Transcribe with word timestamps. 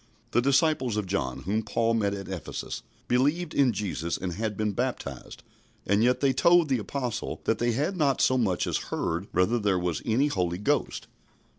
The 0.31 0.41
disciples 0.41 0.97
of 0.97 1.05
John, 1.05 1.41
whom 1.43 1.61
Paul 1.61 1.93
met 1.93 2.15
at 2.15 2.27
Ephesus, 2.27 2.81
believed 3.07 3.53
in 3.53 3.71
Jesus 3.71 4.17
and 4.17 4.33
had 4.33 4.57
been 4.57 4.71
baptized, 4.71 5.43
and 5.85 6.03
yet 6.03 6.21
they 6.21 6.33
told 6.33 6.69
the 6.69 6.79
Apostle 6.79 7.39
that 7.43 7.59
they 7.59 7.73
had 7.73 7.95
not 7.95 8.19
so 8.19 8.35
much 8.35 8.65
as 8.65 8.77
heard 8.89 9.27
whether 9.31 9.59
there 9.59 9.77
was 9.77 10.01
any 10.03 10.25
Holy 10.25 10.57
Ghost. 10.57 11.05